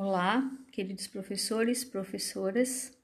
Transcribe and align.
Olá, 0.00 0.48
queridos 0.70 1.08
professores, 1.08 1.84
professoras 1.84 2.96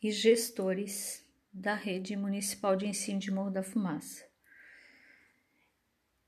e 0.00 0.12
gestores 0.12 1.28
da 1.52 1.74
Rede 1.74 2.14
Municipal 2.14 2.76
de 2.76 2.86
Ensino 2.86 3.18
de 3.18 3.32
Morro 3.32 3.50
da 3.50 3.64
Fumaça. 3.64 4.24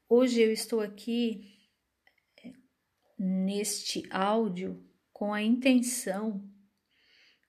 Hoje 0.08 0.42
eu 0.42 0.52
estou 0.52 0.80
aqui 0.80 1.60
eh, 2.44 2.54
neste 3.16 4.02
áudio 4.10 4.84
com 5.12 5.32
a 5.32 5.40
intenção 5.40 6.44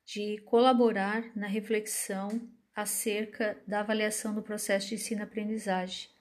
de 0.05 0.37
colaborar 0.41 1.35
na 1.35 1.47
reflexão 1.47 2.47
acerca 2.75 3.59
da 3.65 3.79
avaliação 3.79 4.35
do 4.35 4.43
processo 4.43 4.89
de 4.89 4.93
ensino-aprendizagem, 4.93 6.11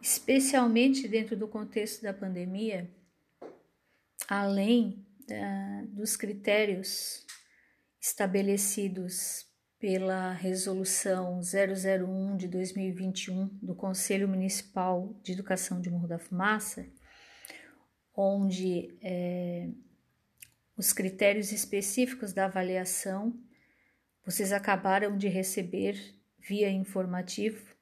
especialmente 0.00 1.06
dentro 1.06 1.36
do 1.36 1.46
contexto 1.46 2.00
da 2.00 2.14
pandemia 2.14 2.90
além 4.28 5.04
dos 5.88 6.16
critérios 6.16 7.26
estabelecidos 8.00 9.46
pela 9.78 10.32
Resolução 10.32 11.40
001 11.40 12.36
de 12.36 12.48
2021 12.48 13.46
do 13.62 13.74
Conselho 13.74 14.28
Municipal 14.28 15.14
de 15.22 15.32
Educação 15.32 15.80
de 15.80 15.90
Morro 15.90 16.08
da 16.08 16.18
Fumaça, 16.18 16.86
onde 18.14 18.96
é, 19.00 19.68
os 20.76 20.92
critérios 20.92 21.52
específicos 21.52 22.32
da 22.32 22.46
avaliação 22.46 23.38
vocês 24.24 24.52
acabaram 24.52 25.16
de 25.16 25.26
receber 25.26 25.96
via 26.38 26.70
informativo 26.70 27.74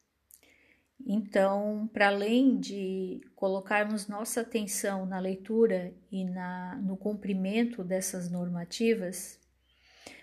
então, 1.08 1.88
para 1.92 2.08
além 2.08 2.58
de 2.58 3.20
colocarmos 3.36 4.08
nossa 4.08 4.40
atenção 4.40 5.06
na 5.06 5.20
leitura 5.20 5.94
e 6.10 6.24
na, 6.24 6.74
no 6.82 6.96
cumprimento 6.96 7.84
dessas 7.84 8.28
normativas, 8.28 9.38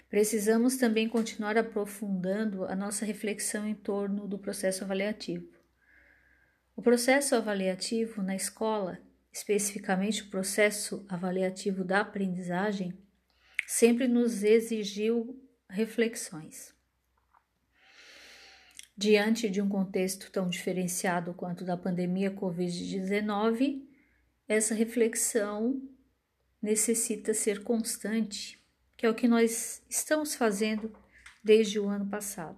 precisamos 0.10 0.76
também 0.76 1.08
continuar 1.08 1.58
aprofundando 1.58 2.66
a 2.66 2.76
nossa 2.76 3.06
reflexão 3.06 3.66
em 3.66 3.74
torno 3.74 4.28
do 4.28 4.38
processo 4.38 4.84
avaliativo. 4.84 5.48
O 6.76 6.82
processo 6.82 7.34
avaliativo 7.34 8.22
na 8.22 8.36
escola, 8.36 9.00
especificamente 9.32 10.24
o 10.24 10.30
processo 10.30 11.06
avaliativo 11.08 11.86
da 11.86 12.02
aprendizagem, 12.02 12.94
sempre 13.66 14.06
nos 14.06 14.44
exigiu 14.44 15.42
reflexões. 15.70 16.76
Diante 18.96 19.50
de 19.50 19.62
um 19.62 19.68
contexto 19.68 20.32
tão 20.32 20.48
diferenciado 20.48 21.34
quanto 21.34 21.66
da 21.66 21.76
pandemia 21.76 22.30
Covid-19, 22.30 23.82
essa 24.48 24.76
reflexão 24.76 25.82
necessita 26.62 27.34
ser 27.34 27.64
constante, 27.64 28.64
que 28.96 29.06
é 29.06 29.10
o 29.10 29.16
que 29.16 29.28
nós 29.28 29.82
estamos 29.90 30.36
fazendo 30.36 30.94
desde 31.44 31.80
o 31.80 31.90
ano 31.90 32.08
passado. 32.08 32.58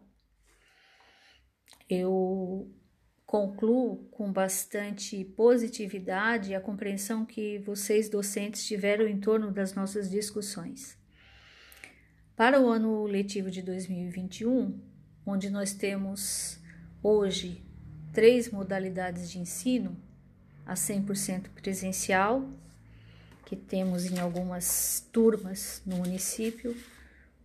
Eu 1.89 2.72
concluo 3.25 4.08
com 4.11 4.31
bastante 4.31 5.23
positividade 5.23 6.53
a 6.53 6.61
compreensão 6.61 7.25
que 7.25 7.59
vocês 7.59 8.09
docentes 8.09 8.66
tiveram 8.66 9.08
em 9.08 9.19
torno 9.19 9.52
das 9.52 9.73
nossas 9.73 10.09
discussões. 10.09 10.97
Para 12.36 12.61
o 12.61 12.67
ano 12.67 13.06
letivo 13.06 13.50
de 13.50 13.61
2021, 13.61 14.94
onde 15.26 15.50
nós 15.50 15.73
temos 15.73 16.59
hoje 17.02 17.64
três 18.14 18.50
modalidades 18.50 19.30
de 19.30 19.40
ensino: 19.40 19.95
a 20.66 20.73
100% 20.73 21.50
presencial, 21.50 22.48
que 23.46 23.56
temos 23.56 24.06
em 24.06 24.20
algumas 24.20 25.08
turmas 25.12 25.81
no 25.86 25.98
município, 25.98 26.76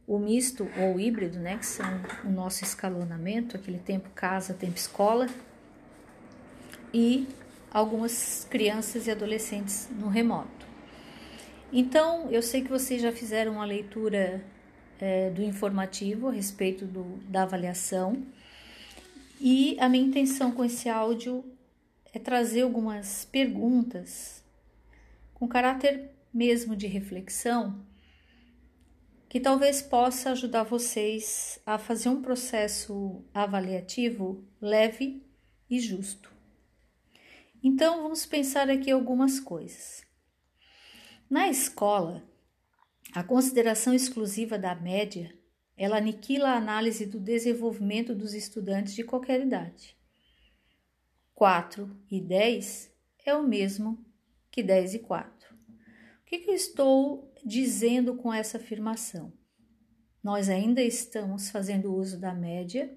o 0.07 0.19
misto 0.19 0.69
ou 0.77 0.99
híbrido, 0.99 1.39
né, 1.39 1.59
que 1.59 1.67
são 1.67 1.87
o 2.25 2.31
nosso 2.31 2.65
escalonamento, 2.65 3.57
aquele 3.57 3.79
tempo 3.79 4.11
casa, 4.11 4.55
tempo 4.55 4.77
escola, 4.77 5.29
e 6.93 7.29
algumas 7.71 8.47
crianças 8.51 9.07
e 9.07 9.11
adolescentes 9.11 9.89
no 9.91 10.09
remoto. 10.09 10.67
Então, 11.73 12.29
eu 12.31 12.43
sei 12.43 12.63
que 12.63 12.69
vocês 12.69 13.01
já 13.01 13.13
fizeram 13.13 13.53
uma 13.53 13.65
leitura 13.65 14.45
é, 15.01 15.31
do 15.31 15.43
informativo 15.43 16.29
a 16.29 16.33
respeito 16.33 16.85
do, 16.85 17.17
da 17.29 17.43
avaliação. 17.43 18.23
E 19.41 19.77
a 19.81 19.89
minha 19.89 20.05
intenção 20.05 20.53
com 20.53 20.65
esse 20.65 20.89
áudio 20.89 21.45
é 22.13 22.19
trazer 22.19 22.63
algumas 22.63 23.25
perguntas 23.25 24.45
com 25.35 25.49
caráter 25.49 26.11
mesmo 26.33 26.77
de 26.77 26.87
reflexão 26.87 27.81
que 29.31 29.39
talvez 29.39 29.81
possa 29.81 30.33
ajudar 30.33 30.65
vocês 30.65 31.61
a 31.65 31.79
fazer 31.79 32.09
um 32.09 32.21
processo 32.21 33.25
avaliativo 33.33 34.45
leve 34.61 35.25
e 35.71 35.79
justo. 35.79 36.33
Então, 37.63 38.03
vamos 38.03 38.27
pensar 38.27 38.69
aqui 38.69 38.91
algumas 38.91 39.39
coisas. 39.39 40.03
Na 41.31 41.49
escola, 41.49 42.25
a 43.13 43.23
consideração 43.23 43.93
exclusiva 43.93 44.59
da 44.59 44.75
média, 44.75 45.35
ela 45.77 45.97
aniquila 45.97 46.51
a 46.51 46.57
análise 46.57 47.07
do 47.07 47.19
desenvolvimento 47.19 48.15
dos 48.15 48.35
estudantes 48.35 48.95
de 48.95 49.03
qualquer 49.03 49.41
idade. 49.41 49.97
4 51.35 51.91
e 52.11 52.21
10 52.21 52.93
é 53.25 53.35
o 53.35 53.43
mesmo 53.43 54.05
que 54.51 54.63
10 54.63 54.95
e 54.95 54.99
4. 54.99 55.55
O 55.55 56.25
que, 56.27 56.39
que 56.39 56.51
eu 56.51 56.55
estou 56.55 57.35
dizendo 57.45 58.15
com 58.15 58.33
essa 58.33 58.59
afirmação? 58.59 59.33
Nós 60.23 60.49
ainda 60.49 60.83
estamos 60.83 61.51
fazendo 61.51 61.95
uso 61.95 62.21
da 62.21 62.35
média. 62.35 62.97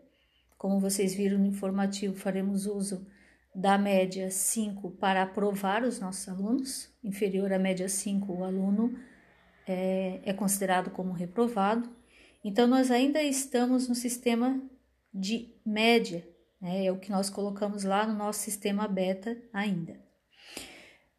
Como 0.57 0.79
vocês 0.79 1.15
viram 1.15 1.39
no 1.39 1.45
informativo, 1.45 2.15
faremos 2.15 2.65
uso 2.65 3.07
da 3.55 3.77
média 3.77 4.29
5 4.29 4.91
para 4.91 5.23
aprovar 5.23 5.83
os 5.83 5.99
nossos 5.99 6.27
alunos. 6.27 6.93
Inferior 7.03 7.53
à 7.53 7.57
média 7.57 7.87
5, 7.87 8.31
o 8.31 8.43
aluno 8.43 8.93
é, 9.67 10.21
é 10.23 10.33
considerado 10.33 10.91
como 10.91 11.13
reprovado. 11.13 11.89
Então, 12.43 12.67
nós 12.67 12.91
ainda 12.91 13.21
estamos 13.21 13.87
no 13.87 13.95
sistema 13.95 14.61
de 15.13 15.53
média, 15.65 16.27
né? 16.59 16.85
é 16.85 16.91
o 16.91 16.99
que 16.99 17.11
nós 17.11 17.29
colocamos 17.29 17.83
lá 17.83 18.05
no 18.05 18.15
nosso 18.15 18.39
sistema 18.39 18.87
beta 18.87 19.37
ainda. 19.53 19.99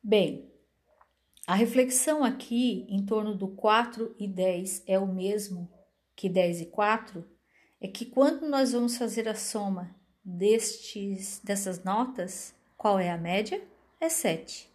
Bem, 0.02 0.50
a 1.46 1.54
reflexão 1.54 2.24
aqui 2.24 2.86
em 2.88 3.04
torno 3.04 3.34
do 3.34 3.48
4 3.48 4.14
e 4.18 4.26
10 4.26 4.82
é 4.86 4.98
o 4.98 5.06
mesmo 5.06 5.70
que 6.16 6.28
10 6.28 6.62
e 6.62 6.66
4, 6.66 7.24
é 7.80 7.88
que 7.88 8.06
quando 8.06 8.48
nós 8.48 8.72
vamos 8.72 8.96
fazer 8.96 9.28
a 9.28 9.34
soma 9.34 9.94
destes, 10.24 11.40
dessas 11.44 11.84
notas, 11.84 12.54
qual 12.76 12.98
é 12.98 13.10
a 13.10 13.18
média? 13.18 13.62
É 14.00 14.08
7. 14.08 14.70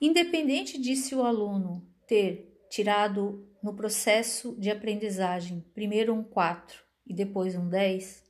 Independente 0.00 0.80
de 0.80 0.96
se 0.96 1.14
o 1.14 1.22
aluno 1.22 1.86
ter 2.06 2.57
tirado 2.70 3.48
no 3.62 3.74
processo 3.74 4.54
de 4.58 4.70
aprendizagem 4.70 5.64
primeiro 5.74 6.14
um 6.14 6.22
4 6.22 6.82
e 7.06 7.14
depois 7.14 7.54
um 7.56 7.68
10, 7.68 8.24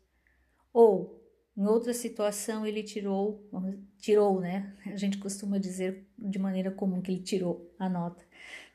ou 0.72 1.18
em 1.56 1.66
outra 1.66 1.92
situação 1.92 2.64
ele 2.64 2.84
tirou, 2.84 3.48
tirou, 3.98 4.40
né? 4.40 4.76
A 4.86 4.96
gente 4.96 5.18
costuma 5.18 5.58
dizer 5.58 6.06
de 6.16 6.38
maneira 6.38 6.70
comum 6.70 7.02
que 7.02 7.10
ele 7.10 7.22
tirou 7.22 7.74
a 7.78 7.88
nota. 7.88 8.24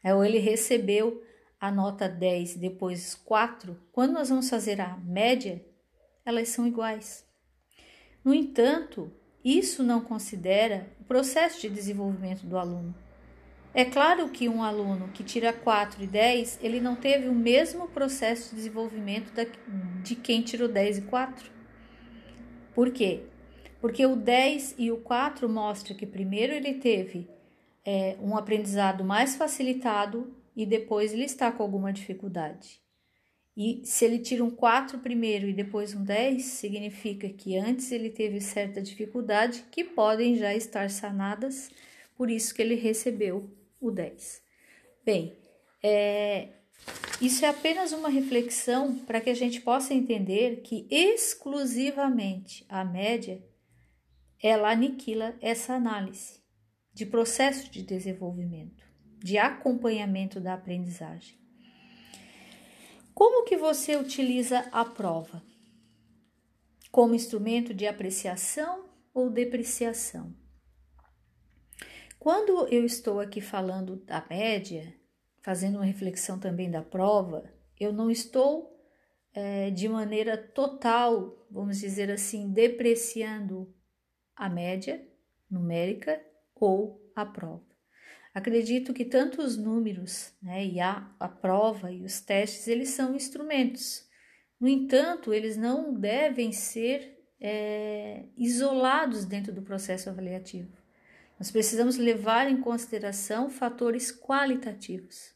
É, 0.03 0.13
ou 0.13 0.25
ele 0.25 0.37
recebeu 0.37 1.23
a 1.57 1.71
nota 1.71 2.09
10 2.09 2.57
depois 2.57 3.15
4, 3.15 3.79
quando 3.93 4.11
nós 4.11 4.27
vamos 4.27 4.49
fazer 4.49 4.81
a 4.81 4.97
média, 4.97 5.65
elas 6.25 6.49
são 6.49 6.67
iguais. 6.67 7.25
No 8.21 8.33
entanto, 8.33 9.09
isso 9.43 9.81
não 9.81 10.01
considera 10.01 10.89
o 10.99 11.05
processo 11.05 11.61
de 11.61 11.69
desenvolvimento 11.69 12.45
do 12.45 12.57
aluno. 12.57 12.93
É 13.75 13.83
claro 13.83 14.29
que 14.29 14.47
um 14.47 14.61
aluno 14.61 15.07
que 15.07 15.23
tira 15.23 15.51
4 15.51 16.03
e 16.03 16.05
10, 16.05 16.59
ele 16.61 16.79
não 16.79 16.95
teve 16.95 17.27
o 17.27 17.33
mesmo 17.33 17.87
processo 17.87 18.51
de 18.51 18.57
desenvolvimento 18.57 19.33
de 20.03 20.15
quem 20.15 20.43
tirou 20.43 20.67
10 20.67 20.99
e 20.99 21.01
4. 21.01 21.51
Por 22.75 22.91
quê? 22.91 23.23
Porque 23.81 24.05
o 24.05 24.15
10 24.15 24.75
e 24.77 24.91
o 24.91 24.97
4 24.97 25.49
mostra 25.49 25.95
que 25.95 26.05
primeiro 26.05 26.53
ele 26.53 26.75
teve 26.75 27.27
é, 27.83 28.15
um 28.21 28.37
aprendizado 28.37 29.03
mais 29.03 29.35
facilitado 29.35 30.31
e 30.55 30.67
depois 30.67 31.11
ele 31.11 31.23
está 31.25 31.51
com 31.51 31.63
alguma 31.63 31.91
dificuldade. 31.91 32.79
E 33.57 33.81
se 33.83 34.05
ele 34.05 34.19
tira 34.19 34.43
um 34.43 34.51
4 34.51 34.99
primeiro 34.99 35.47
e 35.47 35.53
depois 35.53 35.95
um 35.95 36.03
10, 36.03 36.43
significa 36.43 37.27
que 37.27 37.57
antes 37.57 37.91
ele 37.91 38.11
teve 38.11 38.39
certa 38.39 38.79
dificuldade 38.79 39.65
que 39.71 39.83
podem 39.83 40.35
já 40.35 40.53
estar 40.53 40.91
sanadas, 40.91 41.71
por 42.15 42.29
isso 42.29 42.53
que 42.53 42.61
ele 42.61 42.75
recebeu 42.75 43.49
o 43.83 43.91
10. 43.91 44.41
Bem, 45.05 45.37
é, 45.81 46.49
isso 47.21 47.45
é 47.45 47.49
apenas 47.49 47.91
uma 47.91 48.09
reflexão 48.09 48.95
para 48.99 49.21
que 49.21 49.29
a 49.29 49.35
gente 49.35 49.61
possa 49.61 49.93
entender 49.93 50.61
que 50.61 50.87
exclusivamente 50.89 52.65
a 52.69 52.83
média 52.83 53.43
ela 54.41 54.71
aniquila 54.71 55.35
essa 55.41 55.73
análise 55.73 56.41
de 56.93 57.05
processo 57.05 57.69
de 57.71 57.81
desenvolvimento. 57.81 58.83
de 59.23 59.37
acompanhamento 59.37 60.41
da 60.41 60.53
aprendizagem. 60.53 61.37
Como 63.13 63.45
que 63.45 63.55
você 63.55 63.95
utiliza 63.95 64.59
a 64.69 64.83
prova? 64.83 65.41
Como 66.91 67.15
instrumento 67.15 67.73
de 67.73 67.87
apreciação 67.87 68.83
ou 69.13 69.29
depreciação? 69.29 70.35
Quando 72.23 72.69
eu 72.69 72.85
estou 72.85 73.19
aqui 73.19 73.41
falando 73.41 73.97
da 73.97 74.25
média, 74.29 74.95
fazendo 75.41 75.75
uma 75.75 75.83
reflexão 75.83 76.39
também 76.39 76.71
da 76.71 76.81
prova, 76.81 77.53
eu 77.77 77.91
não 77.91 78.09
estou 78.09 78.79
é, 79.33 79.69
de 79.69 79.89
maneira 79.89 80.37
total, 80.37 81.45
vamos 81.51 81.81
dizer 81.81 82.09
assim, 82.09 82.49
depreciando 82.49 83.75
a 84.37 84.47
média 84.47 85.05
numérica 85.51 86.17
ou 86.55 87.11
a 87.13 87.25
prova. 87.25 87.67
Acredito 88.33 88.93
que 88.93 89.03
tanto 89.03 89.41
os 89.41 89.57
números, 89.57 90.33
né, 90.41 90.65
e 90.65 90.79
a, 90.79 91.13
a 91.19 91.27
prova 91.27 91.91
e 91.91 92.05
os 92.05 92.21
testes, 92.21 92.69
eles 92.69 92.87
são 92.91 93.13
instrumentos. 93.13 94.07
No 94.57 94.69
entanto, 94.69 95.33
eles 95.33 95.57
não 95.57 95.93
devem 95.93 96.53
ser 96.53 97.21
é, 97.41 98.23
isolados 98.37 99.25
dentro 99.25 99.51
do 99.51 99.61
processo 99.61 100.09
avaliativo. 100.09 100.82
Nós 101.43 101.51
precisamos 101.51 101.97
levar 101.97 102.49
em 102.49 102.61
consideração 102.61 103.49
fatores 103.49 104.17
qualitativos, 104.17 105.35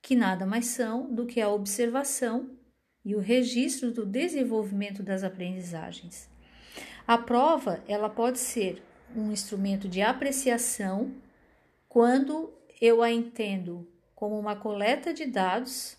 que 0.00 0.14
nada 0.14 0.46
mais 0.46 0.66
são 0.66 1.12
do 1.12 1.26
que 1.26 1.40
a 1.40 1.48
observação 1.48 2.56
e 3.04 3.16
o 3.16 3.18
registro 3.18 3.90
do 3.90 4.06
desenvolvimento 4.06 5.02
das 5.02 5.24
aprendizagens. 5.24 6.30
A 7.08 7.18
prova, 7.18 7.82
ela 7.88 8.08
pode 8.08 8.38
ser 8.38 8.84
um 9.16 9.32
instrumento 9.32 9.88
de 9.88 10.00
apreciação 10.00 11.12
quando 11.88 12.54
eu 12.80 13.02
a 13.02 13.10
entendo 13.10 13.92
como 14.14 14.38
uma 14.38 14.54
coleta 14.54 15.12
de 15.12 15.26
dados 15.26 15.96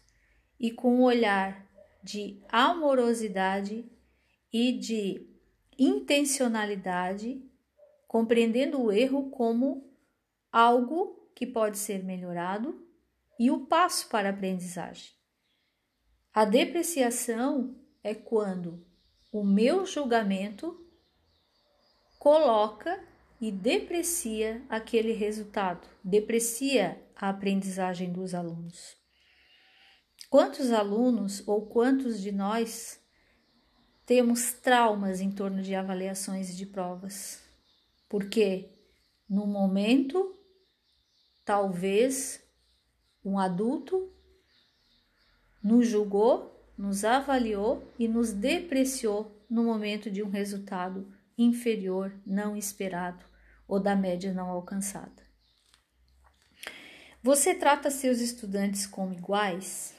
e 0.58 0.72
com 0.72 1.00
um 1.00 1.04
olhar 1.04 1.68
de 2.02 2.40
amorosidade 2.48 3.84
e 4.54 4.72
de 4.72 5.28
intencionalidade 5.78 7.44
compreendendo 8.16 8.82
o 8.82 8.94
erro 8.94 9.30
como 9.30 9.94
algo 10.50 11.30
que 11.36 11.46
pode 11.46 11.78
ser 11.78 12.02
melhorado 12.02 12.82
e 13.38 13.52
o 13.52 13.66
passo 13.66 14.08
para 14.08 14.30
a 14.30 14.32
aprendizagem. 14.32 15.12
A 16.34 16.46
depreciação 16.46 17.76
é 18.02 18.16
quando 18.16 18.88
o 19.34 19.44
meu 19.44 19.86
julgamento 19.86 20.82
coloca 22.18 23.04
e 23.42 23.52
deprecia 23.52 24.64
aquele 24.70 25.12
resultado, 25.12 25.86
deprecia 26.02 27.06
a 27.18 27.28
aprendizagem 27.28 28.14
dos 28.14 28.34
alunos. 28.34 28.96
Quantos 30.30 30.72
alunos 30.72 31.46
ou 31.46 31.66
quantos 31.66 32.22
de 32.22 32.32
nós 32.32 32.98
temos 34.06 34.54
traumas 34.54 35.20
em 35.20 35.32
torno 35.32 35.62
de 35.62 35.76
avaliações 35.76 36.56
de 36.56 36.66
provas? 36.66 37.44
Porque 38.07 38.72
no 39.30 39.48
momento, 39.48 40.34
talvez 41.44 42.42
um 43.24 43.40
adulto 43.40 44.12
nos 45.63 45.88
julgou, 45.88 46.54
nos 46.78 47.04
avaliou 47.04 47.92
e 47.98 48.07
nos 48.07 48.31
depreciou 48.31 49.44
no 49.50 49.63
momento 49.63 50.12
de 50.12 50.22
um 50.22 50.30
resultado 50.30 51.12
inferior, 51.38 52.13
não 52.25 52.56
esperado 52.56 53.25
ou 53.68 53.80
da 53.80 53.96
média 53.96 54.34
não 54.34 54.50
alcançada. 54.50 55.25
Você 57.24 57.56
trata 57.56 57.90
seus 57.90 58.19
estudantes 58.19 58.86
como 58.86 59.13
iguais? 59.13 59.96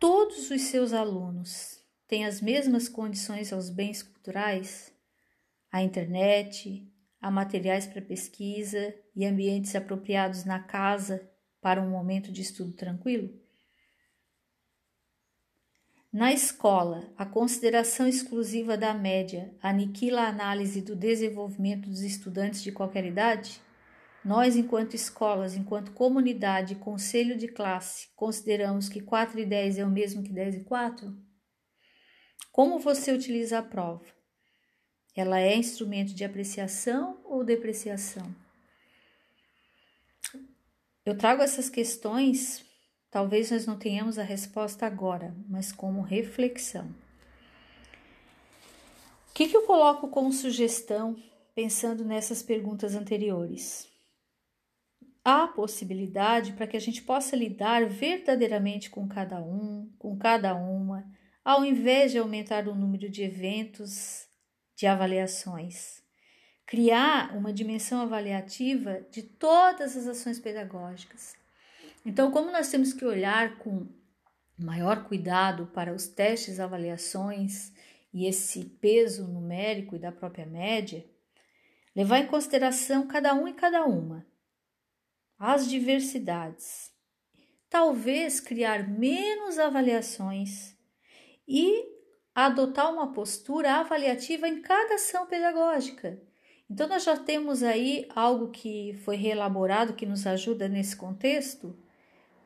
Todos 0.00 0.50
os 0.50 0.62
seus 0.62 0.92
alunos 0.92 1.78
têm 2.08 2.26
as 2.26 2.40
mesmas 2.40 2.88
condições 2.88 3.52
aos 3.52 3.70
bens 3.70 4.02
culturais? 4.02 4.89
A 5.70 5.82
internet, 5.82 6.86
a 7.20 7.30
materiais 7.30 7.86
para 7.86 8.02
pesquisa 8.02 8.94
e 9.14 9.24
ambientes 9.24 9.74
apropriados 9.76 10.44
na 10.44 10.60
casa 10.60 11.28
para 11.60 11.80
um 11.80 11.90
momento 11.90 12.32
de 12.32 12.42
estudo 12.42 12.72
tranquilo? 12.72 13.30
Na 16.12 16.32
escola, 16.32 17.12
a 17.16 17.24
consideração 17.24 18.08
exclusiva 18.08 18.76
da 18.76 18.92
média 18.92 19.54
aniquila 19.62 20.22
a 20.22 20.28
análise 20.28 20.82
do 20.82 20.96
desenvolvimento 20.96 21.88
dos 21.88 22.00
estudantes 22.00 22.64
de 22.64 22.72
qualquer 22.72 23.04
idade? 23.04 23.60
Nós, 24.24 24.56
enquanto 24.56 24.94
escolas, 24.94 25.54
enquanto 25.54 25.92
comunidade 25.92 26.72
e 26.72 26.76
conselho 26.76 27.38
de 27.38 27.46
classe, 27.46 28.08
consideramos 28.16 28.88
que 28.88 29.00
4 29.00 29.38
e 29.38 29.46
10 29.46 29.78
é 29.78 29.84
o 29.84 29.90
mesmo 29.90 30.22
que 30.22 30.32
10 30.32 30.56
e 30.56 30.64
4? 30.64 31.16
Como 32.50 32.80
você 32.80 33.12
utiliza 33.12 33.60
a 33.60 33.62
prova? 33.62 34.19
Ela 35.20 35.38
é 35.38 35.54
instrumento 35.54 36.14
de 36.14 36.24
apreciação 36.24 37.20
ou 37.26 37.44
depreciação? 37.44 38.34
Eu 41.04 41.14
trago 41.14 41.42
essas 41.42 41.68
questões, 41.68 42.64
talvez 43.10 43.50
nós 43.50 43.66
não 43.66 43.78
tenhamos 43.78 44.18
a 44.18 44.22
resposta 44.22 44.86
agora, 44.86 45.36
mas 45.46 45.72
como 45.72 46.00
reflexão. 46.00 46.86
O 49.28 49.34
que, 49.34 49.48
que 49.48 49.54
eu 49.54 49.66
coloco 49.66 50.08
como 50.08 50.32
sugestão 50.32 51.14
pensando 51.54 52.02
nessas 52.02 52.42
perguntas 52.42 52.94
anteriores? 52.94 53.90
Há 55.22 55.46
possibilidade 55.48 56.54
para 56.54 56.66
que 56.66 56.78
a 56.78 56.80
gente 56.80 57.02
possa 57.02 57.36
lidar 57.36 57.86
verdadeiramente 57.86 58.88
com 58.88 59.06
cada 59.06 59.38
um, 59.38 59.92
com 59.98 60.16
cada 60.16 60.54
uma, 60.54 61.04
ao 61.44 61.62
invés 61.62 62.10
de 62.10 62.16
aumentar 62.16 62.66
o 62.66 62.74
número 62.74 63.10
de 63.10 63.22
eventos 63.22 64.29
de 64.80 64.86
avaliações. 64.86 66.02
Criar 66.64 67.36
uma 67.36 67.52
dimensão 67.52 68.00
avaliativa 68.00 69.06
de 69.10 69.22
todas 69.22 69.94
as 69.94 70.06
ações 70.06 70.40
pedagógicas. 70.40 71.34
Então, 72.02 72.30
como 72.30 72.50
nós 72.50 72.70
temos 72.70 72.94
que 72.94 73.04
olhar 73.04 73.58
com 73.58 73.86
maior 74.56 75.04
cuidado 75.04 75.66
para 75.66 75.92
os 75.92 76.08
testes, 76.08 76.58
avaliações 76.58 77.74
e 78.10 78.26
esse 78.26 78.64
peso 78.80 79.28
numérico 79.28 79.96
e 79.96 79.98
da 79.98 80.10
própria 80.10 80.46
média, 80.46 81.04
levar 81.94 82.20
em 82.20 82.26
consideração 82.26 83.06
cada 83.06 83.34
um 83.34 83.46
e 83.46 83.52
cada 83.52 83.84
uma, 83.84 84.26
as 85.38 85.68
diversidades, 85.68 86.90
talvez 87.68 88.40
criar 88.40 88.88
menos 88.88 89.58
avaliações 89.58 90.74
e 91.46 91.99
adotar 92.34 92.92
uma 92.92 93.12
postura 93.12 93.74
avaliativa 93.74 94.48
em 94.48 94.62
cada 94.62 94.94
ação 94.94 95.26
pedagógica. 95.26 96.20
Então, 96.68 96.86
nós 96.88 97.02
já 97.02 97.16
temos 97.16 97.62
aí 97.62 98.06
algo 98.14 98.50
que 98.50 98.94
foi 99.04 99.16
reelaborado 99.16 99.94
que 99.94 100.06
nos 100.06 100.26
ajuda 100.26 100.68
nesse 100.68 100.96
contexto, 100.96 101.76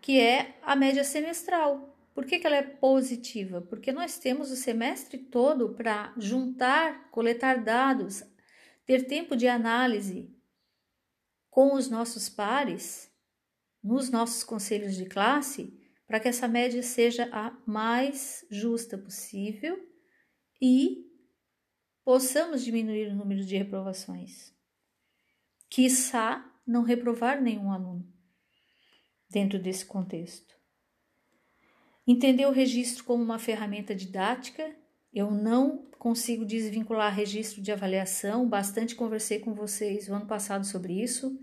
que 0.00 0.18
é 0.18 0.58
a 0.62 0.74
média 0.74 1.04
semestral. 1.04 1.94
Por 2.14 2.24
que, 2.24 2.38
que 2.38 2.46
ela 2.46 2.56
é 2.56 2.62
positiva? 2.62 3.60
Porque 3.60 3.92
nós 3.92 4.18
temos 4.18 4.50
o 4.50 4.56
semestre 4.56 5.18
todo 5.18 5.74
para 5.74 6.14
juntar, 6.16 7.10
coletar 7.10 7.62
dados, 7.62 8.22
ter 8.86 9.06
tempo 9.06 9.36
de 9.36 9.48
análise 9.48 10.30
com 11.50 11.74
os 11.74 11.90
nossos 11.90 12.28
pares, 12.28 13.10
nos 13.82 14.10
nossos 14.10 14.42
conselhos 14.42 14.96
de 14.96 15.04
classe, 15.04 15.78
para 16.06 16.20
que 16.20 16.28
essa 16.28 16.46
média 16.46 16.82
seja 16.82 17.28
a 17.32 17.56
mais 17.66 18.46
justa 18.50 18.98
possível 18.98 19.78
e 20.60 21.04
possamos 22.04 22.64
diminuir 22.64 23.08
o 23.08 23.14
número 23.14 23.44
de 23.44 23.56
reprovações. 23.56 24.52
Quiçá 25.70 26.50
não 26.66 26.82
reprovar 26.82 27.40
nenhum 27.40 27.72
aluno 27.72 28.06
dentro 29.28 29.58
desse 29.58 29.84
contexto. 29.84 30.54
Entender 32.06 32.46
o 32.46 32.52
registro 32.52 33.04
como 33.04 33.22
uma 33.22 33.38
ferramenta 33.38 33.94
didática, 33.94 34.76
eu 35.12 35.30
não 35.30 35.90
consigo 35.98 36.44
desvincular 36.44 37.14
registro 37.14 37.62
de 37.62 37.72
avaliação, 37.72 38.46
bastante 38.46 38.94
conversei 38.94 39.38
com 39.38 39.54
vocês 39.54 40.08
o 40.08 40.14
ano 40.14 40.26
passado 40.26 40.66
sobre 40.66 41.02
isso 41.02 41.38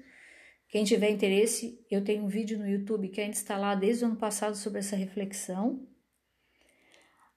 quem 0.71 0.85
tiver 0.85 1.09
interesse, 1.09 1.85
eu 1.91 2.01
tenho 2.01 2.23
um 2.23 2.29
vídeo 2.29 2.57
no 2.57 2.65
YouTube 2.65 3.09
que 3.09 3.19
ainda 3.19 3.35
está 3.35 3.57
lá 3.57 3.75
desde 3.75 4.05
o 4.05 4.07
ano 4.07 4.15
passado 4.15 4.55
sobre 4.55 4.79
essa 4.79 4.95
reflexão. 4.95 5.85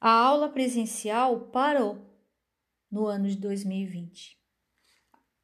A 0.00 0.08
aula 0.08 0.48
presencial 0.48 1.40
parou 1.48 1.98
no 2.88 3.06
ano 3.06 3.26
de 3.26 3.34
2020. 3.36 4.38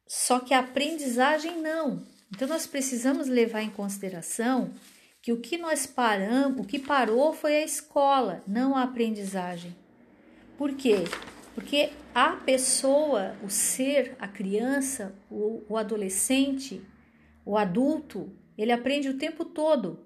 Só 0.07 0.39
que 0.39 0.53
a 0.53 0.59
aprendizagem 0.59 1.61
não. 1.61 2.07
Então 2.33 2.47
nós 2.47 2.65
precisamos 2.65 3.27
levar 3.27 3.61
em 3.61 3.69
consideração 3.69 4.73
que 5.21 5.33
o 5.33 5.41
que 5.41 5.57
nós 5.57 5.85
paramos, 5.85 6.61
o 6.61 6.67
que 6.67 6.79
parou 6.79 7.33
foi 7.33 7.57
a 7.57 7.65
escola, 7.65 8.41
não 8.47 8.73
a 8.73 8.83
aprendizagem. 8.83 9.75
Por 10.57 10.75
quê? 10.75 10.95
Porque 11.53 11.89
a 12.15 12.37
pessoa, 12.37 13.35
o 13.43 13.49
ser, 13.49 14.15
a 14.17 14.29
criança, 14.29 15.13
o, 15.29 15.61
o 15.67 15.77
adolescente, 15.77 16.81
O 17.45 17.57
adulto, 17.57 18.35
ele 18.57 18.71
aprende 18.71 19.09
o 19.09 19.17
tempo 19.17 19.45
todo. 19.45 20.05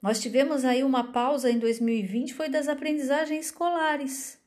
Nós 0.00 0.20
tivemos 0.20 0.64
aí 0.64 0.84
uma 0.84 1.12
pausa 1.12 1.50
em 1.50 1.58
2020, 1.58 2.34
foi 2.34 2.48
das 2.48 2.68
aprendizagens 2.68 3.46
escolares. 3.46 4.40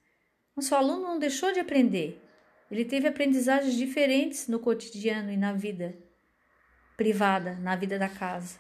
Nosso 0.56 0.74
aluno 0.75 1.01
não 1.03 1.20
deixou 1.20 1.51
de 1.51 1.60
aprender. 1.60 2.22
Ele 2.70 2.86
teve 2.86 3.08
aprendizagens 3.08 3.75
diferentes 3.75 4.48
no 4.48 4.60
cotidiano 4.60 5.32
e 5.32 5.38
na 5.38 5.51
vida 5.51 5.98
privada, 6.96 7.56
na 7.56 7.75
vida 7.75 8.00
da 8.00 8.08
casa. 8.08 8.58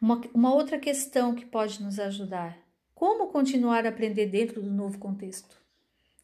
Uma, 0.00 0.20
uma 0.34 0.54
outra 0.54 0.78
questão 0.78 1.34
que 1.34 1.46
pode 1.46 1.82
nos 1.82 1.98
ajudar: 1.98 2.58
como 2.94 3.28
continuar 3.28 3.86
a 3.86 3.88
aprender 3.88 4.26
dentro 4.26 4.60
do 4.60 4.70
novo 4.70 4.98
contexto? 4.98 5.56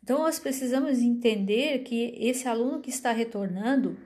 Então, 0.03 0.19
nós 0.19 0.39
precisamos 0.39 0.99
entender 0.99 1.79
que 1.79 2.15
esse 2.19 2.47
aluno 2.47 2.81
que 2.81 2.91
está 2.91 3.11
retornando 3.11 3.97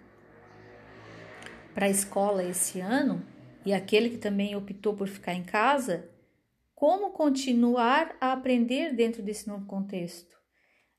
para 1.78 1.86
a 1.86 1.90
escola 1.90 2.42
esse 2.42 2.80
ano 2.80 3.24
e 3.64 3.72
aquele 3.72 4.10
que 4.10 4.18
também 4.18 4.56
optou 4.56 4.96
por 4.96 5.06
ficar 5.06 5.32
em 5.32 5.44
casa, 5.44 6.10
como 6.74 7.12
continuar 7.12 8.16
a 8.20 8.32
aprender 8.32 8.92
dentro 8.96 9.22
desse 9.22 9.46
novo 9.46 9.64
contexto? 9.64 10.36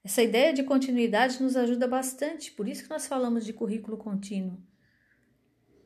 Essa 0.05 0.23
ideia 0.23 0.53
de 0.53 0.63
continuidade 0.63 1.43
nos 1.43 1.57
ajuda 1.57 1.85
bastante, 1.85 2.53
por 2.53 2.65
isso 2.65 2.83
que 2.83 2.89
nós 2.89 3.07
falamos 3.07 3.45
de 3.45 3.51
currículo 3.51 3.97
contínuo. 3.97 4.57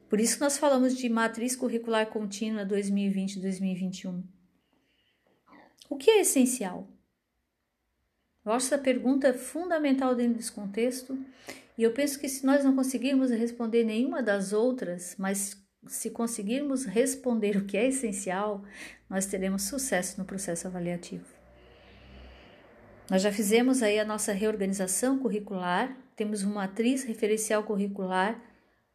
Por 0.08 0.20
isso 0.20 0.36
que 0.36 0.42
nós 0.42 0.60
falamos 0.60 0.96
de 0.96 1.10
matriz 1.10 1.56
curricular 1.56 2.06
contínua 2.12 2.64
2020-2021. 2.64 4.24
O 5.90 5.98
que 5.98 6.12
é 6.12 6.22
essencial? 6.22 6.88
Eu 8.46 8.52
acho 8.52 8.68
essa 8.68 8.78
pergunta 8.78 9.34
fundamental 9.34 10.14
dentro 10.14 10.36
desse 10.36 10.52
contexto 10.52 11.18
e 11.78 11.84
eu 11.84 11.92
penso 11.92 12.20
que 12.20 12.30
se 12.30 12.46
nós 12.46 12.64
não 12.64 12.76
conseguirmos 12.76 13.32
responder 13.32 13.84
nenhuma 13.84 14.22
das 14.22 14.54
outras, 14.54 15.16
mas 15.18 15.58
se 15.88 16.12
conseguirmos 16.12 16.86
responder 16.86 17.58
o 17.58 17.66
que 17.66 17.78
é 17.78 17.88
essencial, 17.88 18.64
nós 19.10 19.26
teremos 19.26 19.64
sucesso 19.64 20.20
no 20.20 20.26
processo 20.26 20.68
avaliativo. 20.68 21.26
Nós 23.10 23.22
já 23.22 23.32
fizemos 23.32 23.84
aí 23.84 24.00
a 24.00 24.06
nossa 24.06 24.32
reorganização 24.32 25.20
curricular, 25.20 25.98
temos 26.16 26.44
uma 26.44 26.56
matriz 26.56 27.04
referencial 27.04 27.64
curricular 27.64 28.42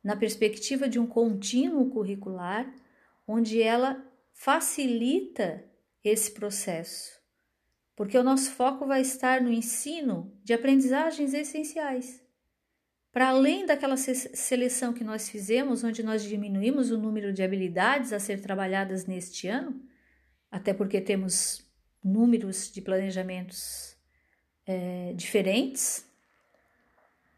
na 0.03 0.17
perspectiva 0.17 0.89
de 0.89 0.99
um 0.99 1.07
contínuo 1.07 1.91
curricular, 1.91 2.73
onde 3.27 3.61
ela 3.61 4.03
facilita 4.33 5.65
esse 6.03 6.31
processo, 6.31 7.21
porque 7.97 8.17
o 8.17 8.23
nosso 8.23 8.53
foco 8.53 8.87
vai 8.87 9.01
estar 9.01 9.43
no 9.43 9.53
ensino 9.53 10.33
de 10.45 10.55
aprendizagens 10.55 11.35
essenciais. 11.35 12.28
Para 13.19 13.31
além 13.31 13.67
daquela 13.67 13.97
seleção 13.97 14.93
que 14.93 15.03
nós 15.03 15.29
fizemos, 15.29 15.83
onde 15.83 16.05
nós 16.05 16.23
diminuímos 16.23 16.93
o 16.93 16.97
número 16.97 17.33
de 17.33 17.43
habilidades 17.43 18.13
a 18.13 18.21
ser 18.21 18.41
trabalhadas 18.41 19.07
neste 19.07 19.49
ano, 19.49 19.83
até 20.49 20.73
porque 20.73 21.01
temos 21.01 21.69
números 22.01 22.71
de 22.71 22.81
planejamentos 22.81 23.97
é, 24.65 25.13
diferentes. 25.17 26.07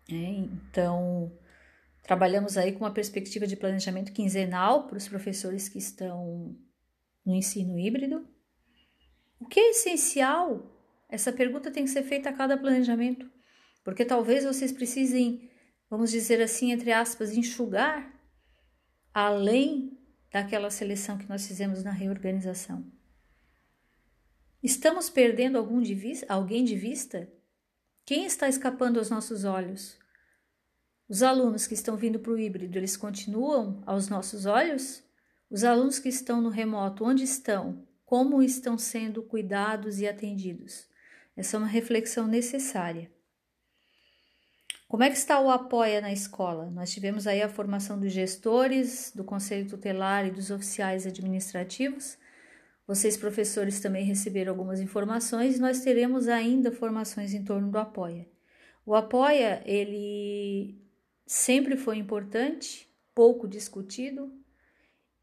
Né? 0.07 0.51
Então, 0.69 1.33
trabalhamos 2.03 2.59
aí 2.59 2.73
com 2.73 2.85
uma 2.85 2.93
perspectiva 2.93 3.47
de 3.47 3.57
planejamento 3.57 4.13
quinzenal 4.13 4.87
para 4.87 4.99
os 4.99 5.09
professores 5.09 5.67
que 5.67 5.79
estão 5.79 6.55
no 7.25 7.35
ensino 7.35 7.79
híbrido. 7.79 8.29
O 9.41 9.47
que 9.47 9.59
é 9.59 9.71
essencial? 9.71 10.79
Essa 11.09 11.33
pergunta 11.33 11.71
tem 11.71 11.85
que 11.85 11.91
ser 11.91 12.03
feita 12.03 12.29
a 12.29 12.35
cada 12.35 12.59
planejamento, 12.59 13.31
porque 13.83 14.05
talvez 14.05 14.45
vocês 14.45 14.73
precisem, 14.73 15.50
vamos 15.91 16.13
dizer 16.13 16.41
assim, 16.41 16.71
entre 16.71 16.93
aspas, 16.93 17.37
enxugar 17.37 18.15
além 19.13 19.99
daquela 20.31 20.71
seleção 20.71 21.19
que 21.19 21.29
nós 21.29 21.45
fizemos 21.47 21.83
na 21.83 21.91
reorganização. 21.91 22.87
Estamos 24.63 25.11
perdendo 25.11 25.59
algum 25.59 25.81
de 25.83 25.95
vista, 25.95 26.27
alguém 26.33 26.65
de 26.65 26.77
vista? 26.77 27.29
Quem 28.05 28.25
está 28.25 28.49
escapando 28.49 28.99
aos 28.99 29.11
nossos 29.11 29.45
olhos? 29.45 29.99
Os 31.09 31.23
alunos 31.25 31.67
que 31.67 31.75
estão 31.75 31.97
vindo 31.97 32.21
para 32.21 32.33
o 32.33 32.39
híbrido, 32.39 32.79
eles 32.79 32.97
continuam 32.97 33.83
aos 33.85 34.09
nossos 34.09 34.47
olhos? 34.47 35.03
Os 35.51 35.65
alunos 35.65 35.99
que 35.99 36.09
estão 36.09 36.41
no 36.41 36.51
remoto, 36.51 37.05
onde 37.05 37.25
estão? 37.25 37.85
Como 38.05 38.43
estão 38.43 38.79
sendo 38.79 39.23
cuidados 39.23 39.99
e 39.99 40.07
atendidos? 40.07 40.87
Essa 41.37 41.57
é 41.57 41.59
uma 41.59 41.67
reflexão 41.67 42.29
necessária. 42.29 43.11
Como 44.91 45.03
é 45.03 45.09
que 45.09 45.17
está 45.17 45.41
o 45.41 45.49
apoia 45.49 46.03
na 46.03 46.13
escola? 46.13 46.71
Nós 46.71 46.93
tivemos 46.93 47.27
aí 47.27 47.41
a 47.41 47.49
formação 47.49 47.99
dos 47.99 48.13
gestores, 48.13 49.11
do 49.15 49.25
conselho 49.25 49.67
tutelar 49.67 50.27
e 50.27 50.31
dos 50.31 50.51
oficiais 50.51 51.07
administrativos 51.07 52.19
vocês, 52.91 53.17
professores, 53.17 53.79
também 53.79 54.05
receberam 54.05 54.51
algumas 54.51 54.81
informações 54.81 55.57
e 55.57 55.61
nós 55.61 55.79
teremos 55.79 56.27
ainda 56.27 56.73
formações 56.73 57.33
em 57.33 57.45
torno 57.45 57.71
do 57.71 57.79
Apoia. 57.79 58.27
O 58.85 58.97
Apoia, 58.97 59.63
ele 59.65 60.77
sempre 61.25 61.77
foi 61.77 61.99
importante, 61.99 62.93
pouco 63.15 63.47
discutido, 63.47 64.33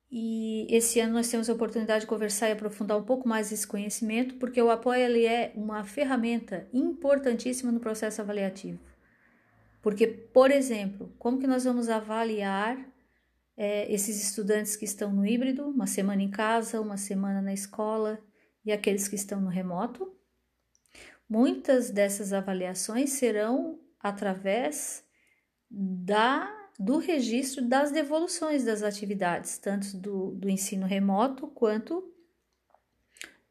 e 0.10 0.66
esse 0.70 0.98
ano 1.02 1.16
nós 1.16 1.30
temos 1.30 1.50
a 1.50 1.54
oportunidade 1.54 2.06
de 2.06 2.08
conversar 2.08 2.48
e 2.48 2.54
aprofundar 2.54 2.98
um 2.98 3.04
pouco 3.04 3.28
mais 3.28 3.52
esse 3.52 3.68
conhecimento, 3.68 4.36
porque 4.36 4.62
o 4.62 4.72
Apoia 4.72 5.04
ele 5.04 5.26
é 5.26 5.52
uma 5.54 5.84
ferramenta 5.84 6.70
importantíssima 6.72 7.70
no 7.70 7.82
processo 7.82 8.22
avaliativo. 8.22 8.80
Porque, 9.82 10.08
por 10.08 10.52
exemplo, 10.52 11.14
como 11.18 11.40
que 11.40 11.48
nós 11.48 11.64
vamos 11.64 11.90
avaliar 11.90 12.78
é, 13.56 13.92
esses 13.92 14.22
estudantes 14.22 14.76
que 14.76 14.86
estão 14.86 15.12
no 15.12 15.26
híbrido, 15.26 15.68
uma 15.68 15.88
semana 15.88 16.22
em 16.22 16.30
casa, 16.30 16.80
uma 16.80 16.98
semana 16.98 17.42
na 17.42 17.54
escola, 17.54 18.20
e 18.64 18.72
aqueles 18.72 19.08
que 19.08 19.16
estão 19.16 19.42
no 19.42 19.50
remoto. 19.50 20.14
Muitas 21.30 21.90
dessas 21.90 22.34
avaliações 22.34 23.12
serão 23.12 23.80
através 24.00 25.04
da 25.70 26.54
do 26.80 27.00
registro 27.00 27.66
das 27.66 27.92
devoluções 27.92 28.64
das 28.64 28.84
atividades, 28.84 29.58
tanto 29.58 29.98
do, 29.98 30.32
do 30.36 30.48
ensino 30.48 30.86
remoto 30.86 31.48
quanto 31.48 32.14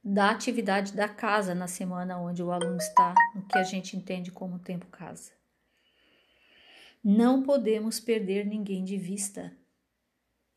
da 0.03 0.31
atividade 0.31 0.93
da 0.95 1.09
casa 1.09 1.53
na 1.53 1.67
semana 1.67 2.21
onde 2.21 2.41
o 2.41 2.53
aluno 2.53 2.77
está, 2.77 3.13
no 3.35 3.45
que 3.45 3.59
a 3.59 3.65
gente 3.65 3.97
entende 3.97 4.31
como 4.31 4.61
tempo 4.61 4.87
casa. 4.87 5.33
Não 7.09 7.41
podemos 7.41 8.01
perder 8.01 8.45
ninguém 8.45 8.83
de 8.83 8.99
vista. 8.99 9.57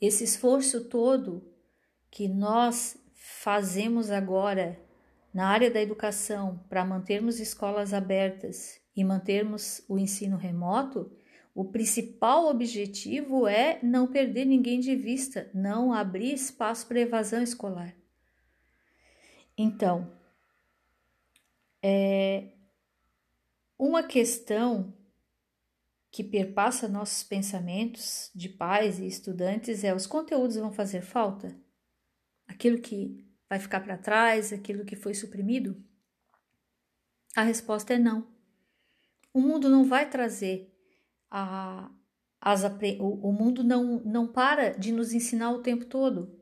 Esse 0.02 0.24
esforço 0.24 0.86
todo 0.86 1.48
que 2.10 2.28
nós 2.28 2.98
fazemos 3.14 4.10
agora 4.10 4.84
na 5.32 5.48
área 5.48 5.70
da 5.70 5.80
educação 5.80 6.66
para 6.68 6.84
mantermos 6.84 7.40
escolas 7.40 7.94
abertas 7.94 8.82
e 8.96 9.04
mantermos 9.04 9.84
o 9.88 10.00
ensino 10.00 10.38
remoto, 10.38 11.16
o 11.54 11.66
principal 11.66 12.48
objetivo 12.48 13.46
é 13.48 13.78
não 13.84 14.08
perder 14.08 14.46
ninguém 14.46 14.80
de 14.80 14.96
vista, 14.96 15.52
não 15.54 15.94
abrir 15.94 16.34
espaço 16.34 16.88
para 16.88 17.00
evasão 17.00 17.44
escolar. 17.44 17.96
Então, 19.56 20.12
é 21.84 22.54
uma 23.78 24.02
questão 24.02 24.98
que 26.12 26.24
perpassa 26.24 26.88
nossos 26.88 27.24
pensamentos 27.24 28.32
de 28.34 28.50
pais 28.50 29.00
e 29.00 29.08
estudantes 29.08 29.84
é: 29.84 29.94
os 29.94 30.08
conteúdos 30.08 30.56
vão 30.56 30.72
fazer 30.72 31.02
falta? 31.02 31.56
Aquilo 32.48 32.80
que 32.80 33.26
vai 33.48 33.60
ficar 33.60 33.82
para 33.82 33.98
trás, 33.98 34.52
aquilo 34.52 34.86
que 34.86 34.96
foi 34.96 35.14
suprimido? 35.14 35.84
A 37.36 37.44
resposta 37.44 37.94
é 37.94 38.00
não. 38.00 38.28
O 39.34 39.40
mundo 39.40 39.70
não 39.70 39.86
vai 39.86 40.10
trazer 40.10 40.76
a, 41.30 41.92
as, 42.42 42.64
o, 43.00 43.30
o 43.30 43.32
mundo 43.32 43.64
não, 43.64 44.00
não 44.00 44.28
para 44.28 44.72
de 44.72 44.92
nos 44.92 45.14
ensinar 45.14 45.52
o 45.52 45.62
tempo 45.62 45.86
todo. 45.86 46.40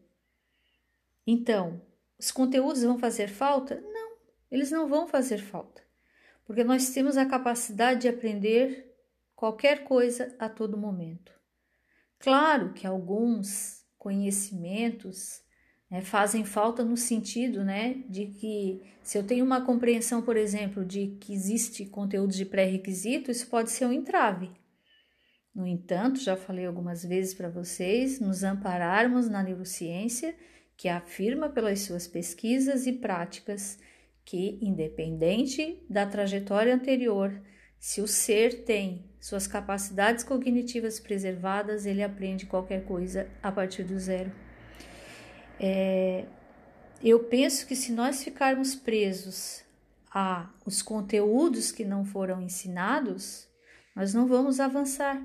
Então, 1.26 1.82
os 2.18 2.32
conteúdos 2.32 2.84
vão 2.84 2.98
fazer 2.98 3.28
falta? 3.28 3.82
Não, 3.82 4.18
eles 4.50 4.72
não 4.72 4.88
vão 4.88 5.08
fazer 5.08 5.40
falta, 5.40 5.84
porque 6.46 6.64
nós 6.64 6.90
temos 6.92 7.18
a 7.18 7.26
capacidade 7.26 8.02
de 8.02 8.08
aprender 8.08 8.87
qualquer 9.38 9.84
coisa 9.84 10.36
a 10.40 10.50
todo 10.50 10.76
momento. 10.76 11.32
Claro 12.20 12.74
que 12.74 12.88
alguns 12.88 13.86
conhecimentos 13.96 15.42
né, 15.92 16.02
fazem 16.02 16.44
falta 16.44 16.84
no 16.84 16.98
sentido 16.98 17.64
né, 17.64 18.04
de 18.10 18.26
que, 18.26 18.82
se 19.04 19.16
eu 19.16 19.24
tenho 19.24 19.46
uma 19.46 19.64
compreensão, 19.64 20.24
por 20.24 20.36
exemplo, 20.36 20.84
de 20.84 21.16
que 21.22 21.34
existe 21.34 21.86
conteúdo 21.86 22.34
de 22.34 22.46
pré-requisito, 22.46 23.30
isso 23.30 23.48
pode 23.48 23.70
ser 23.70 23.86
um 23.86 23.94
entrave. 23.94 24.50
No 25.54 25.68
entanto, 25.68 26.20
já 26.20 26.36
falei 26.36 26.66
algumas 26.66 27.04
vezes 27.04 27.36
para 27.36 27.50
vocês, 27.50 28.20
nos 28.20 28.44
ampararmos 28.44 29.30
na 29.30 29.44
neurociência, 29.44 30.36
que 30.76 30.90
afirma 30.90 31.48
pelas 31.48 31.82
suas 31.82 32.08
pesquisas 32.08 32.88
e 32.88 32.94
práticas 32.94 33.80
que, 34.26 34.58
independente 34.62 35.84
da 35.88 36.08
trajetória 36.08 36.74
anterior, 36.74 37.40
se 37.80 38.02
o 38.02 38.08
ser 38.08 38.66
tem 38.66 39.07
suas 39.20 39.48
capacidades 39.48 40.24
cognitivas 40.24 41.00
preservadas, 41.00 41.86
ele 41.86 42.04
aprende 42.04 42.46
qualquer 42.46 42.86
coisa 42.86 43.28
a 43.42 43.52
partir 43.52 43.84
do 43.84 44.00
zero. 44.00 44.32
É, 45.60 46.26
eu 47.04 47.24
penso 47.24 47.66
que 47.68 47.76
se 47.76 47.92
nós 47.92 48.24
ficarmos 48.24 48.76
presos 48.76 49.62
a 50.12 50.50
os 50.66 50.82
conteúdos 50.82 51.72
que 51.72 51.86
não 51.86 52.06
foram 52.06 52.42
ensinados, 52.42 53.48
nós 53.96 54.14
não 54.14 54.28
vamos 54.28 54.60
avançar. 54.60 55.22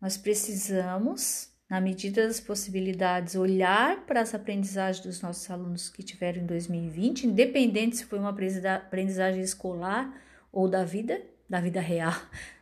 Nós 0.00 0.16
precisamos, 0.16 1.50
na 1.68 1.80
medida 1.80 2.26
das 2.26 2.38
possibilidades, 2.38 3.34
olhar 3.34 4.06
para 4.06 4.20
as 4.20 4.34
aprendizagens 4.34 5.04
dos 5.04 5.20
nossos 5.20 5.50
alunos 5.50 5.88
que 5.88 6.02
tiveram 6.02 6.42
em 6.42 6.46
2020, 6.46 7.26
independente 7.26 7.96
se 7.96 8.04
foi 8.04 8.18
uma 8.18 8.30
aprendizagem 8.30 9.40
escolar 9.40 10.22
ou 10.52 10.68
da 10.68 10.84
vida, 10.84 11.20
da 11.48 11.60
vida 11.60 11.80
real, 11.80 12.14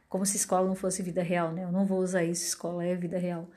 como 0.08 0.24
se 0.24 0.36
escola 0.36 0.66
não 0.66 0.74
fosse 0.74 1.02
vida 1.02 1.22
real, 1.22 1.52
né? 1.52 1.64
Eu 1.64 1.72
não 1.72 1.84
vou 1.84 1.98
usar 2.00 2.24
isso, 2.24 2.46
escola 2.46 2.84
é 2.84 2.94
vida 2.94 3.18
real. 3.18 3.48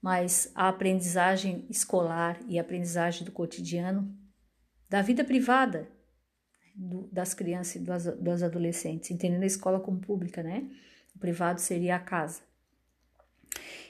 Mas 0.00 0.50
a 0.54 0.68
aprendizagem 0.68 1.66
escolar 1.68 2.38
e 2.46 2.58
a 2.58 2.62
aprendizagem 2.62 3.24
do 3.24 3.32
cotidiano, 3.32 4.16
da 4.88 5.02
vida 5.02 5.24
privada 5.24 5.88
do, 6.74 7.08
das 7.12 7.34
crianças 7.34 7.76
e 7.76 7.78
dos, 7.80 8.04
dos 8.04 8.42
adolescentes, 8.42 9.10
entendendo 9.10 9.42
a 9.42 9.46
escola 9.46 9.80
como 9.80 10.00
pública, 10.00 10.42
né? 10.42 10.70
O 11.14 11.18
privado 11.18 11.60
seria 11.60 11.96
a 11.96 12.00
casa. 12.00 12.40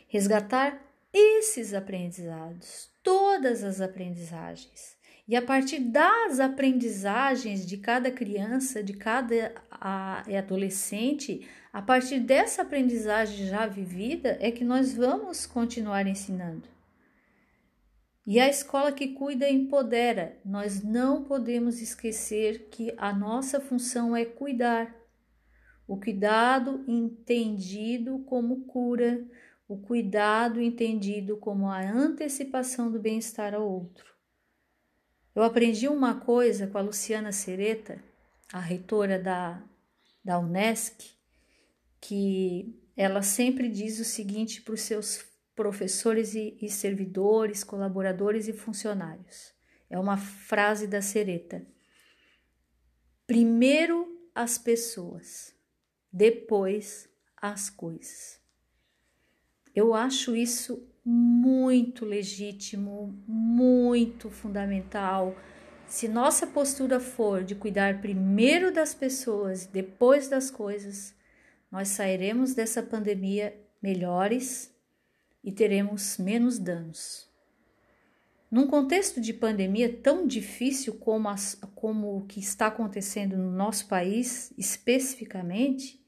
Resgatar 0.09 0.81
esses 1.13 1.75
aprendizados, 1.75 2.91
todas 3.03 3.63
as 3.63 3.81
aprendizagens, 3.81 4.97
e 5.29 5.37
a 5.37 5.43
partir 5.43 5.81
das 5.81 6.41
aprendizagens 6.41 7.67
de 7.67 7.77
cada 7.77 8.11
criança, 8.11 8.83
de 8.83 8.95
cada 8.95 9.55
adolescente, 9.81 11.49
a 11.73 11.83
partir 11.83 12.21
dessa 12.21 12.63
aprendizagem 12.63 13.47
já 13.47 13.67
vivida, 13.67 14.37
é 14.41 14.51
que 14.51 14.65
nós 14.65 14.95
vamos 14.95 15.47
continuar 15.47 16.07
ensinando. 16.07 16.69
E 18.27 18.39
a 18.39 18.47
escola 18.47 18.93
que 18.93 19.15
cuida 19.15 19.49
empodera. 19.49 20.37
Nós 20.45 20.83
não 20.83 21.25
podemos 21.25 21.81
esquecer 21.81 22.69
que 22.71 22.93
a 22.99 23.11
nossa 23.11 23.59
função 23.59 24.15
é 24.15 24.25
cuidar. 24.25 24.95
O 25.87 25.97
cuidado 25.97 26.85
entendido 26.87 28.19
como 28.27 28.67
cura, 28.67 29.27
o 29.67 29.79
cuidado 29.79 30.61
entendido 30.61 31.39
como 31.39 31.71
a 31.71 31.81
antecipação 31.81 32.93
do 32.93 33.01
bem-estar 33.01 33.55
ao 33.55 33.67
outro. 33.67 34.05
Eu 35.35 35.43
aprendi 35.43 35.89
uma 35.89 36.21
coisa 36.21 36.67
com 36.67 36.77
a 36.77 36.83
Luciana 36.83 37.33
Sereta, 37.33 38.03
a 38.53 38.61
reitora 38.61 39.19
da, 39.19 39.63
da 40.25 40.39
Unesc, 40.39 41.11
que 42.01 42.79
ela 42.97 43.23
sempre 43.23 43.69
diz 43.69 43.99
o 43.99 44.05
seguinte 44.05 44.63
para 44.63 44.75
os 44.75 44.81
seus 44.81 45.25
professores 45.55 46.35
e, 46.35 46.57
e 46.61 46.69
servidores, 46.69 47.65
colaboradores 47.65 48.49
e 48.49 48.53
funcionários. 48.53 49.53
É 49.91 49.99
uma 49.99 50.17
frase 50.17 50.87
da 50.87 51.03
Sereta. 51.03 51.67
Primeiro 53.27 54.07
as 54.35 54.57
pessoas, 54.57 55.55
depois 56.13 57.09
as 57.37 57.69
coisas. 57.69 58.41
Eu 59.75 59.95
acho 59.95 60.35
isso 60.35 60.89
muito 61.05 62.05
legítimo, 62.05 63.17
muito 63.27 64.31
fundamental. 64.31 65.37
Se 65.89 66.07
nossa 66.07 66.47
postura 66.47 67.01
for 67.01 67.43
de 67.43 67.55
cuidar 67.55 68.03
primeiro 68.03 68.71
das 68.71 68.95
pessoas 68.95 69.65
depois 69.65 70.29
das 70.29 70.51
coisas, 70.51 71.15
nós 71.73 71.89
sairemos 71.89 72.55
dessa 72.55 72.83
pandemia 72.83 73.59
melhores 73.83 74.71
e 75.43 75.51
teremos 75.51 76.19
menos 76.19 76.59
danos. 76.59 77.27
Num 78.51 78.67
contexto 78.67 79.19
de 79.19 79.33
pandemia 79.33 79.91
tão 79.91 80.27
difícil 80.27 80.95
como, 80.95 81.29
as, 81.29 81.59
como 81.75 82.19
o 82.19 82.27
que 82.27 82.39
está 82.39 82.67
acontecendo 82.67 83.37
no 83.39 83.51
nosso 83.51 83.89
país, 83.89 84.53
especificamente, 84.59 85.99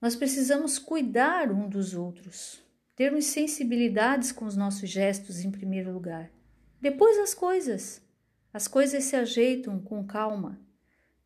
nós 0.00 0.16
precisamos 0.16 0.80
cuidar 0.80 1.50
um 1.50 1.68
dos 1.68 1.94
outros 1.94 2.60
termos 2.96 3.26
sensibilidades 3.26 4.32
com 4.32 4.44
os 4.44 4.56
nossos 4.56 4.90
gestos 4.90 5.40
em 5.40 5.50
primeiro 5.50 5.92
lugar. 5.92 6.30
Depois 6.80 7.18
as 7.18 7.34
coisas. 7.34 8.03
As 8.54 8.66
coisas 8.68 9.02
se 9.02 9.16
ajeitam 9.16 9.80
com 9.80 10.06
calma. 10.06 10.64